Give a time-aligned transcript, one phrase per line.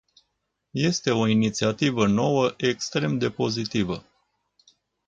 [0.77, 4.05] Este o inițiativă nouă extrem de pozitivă.